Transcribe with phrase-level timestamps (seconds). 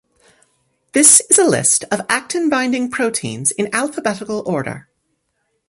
[0.93, 4.89] This is a list of actin-binding proteins in alphabetical order.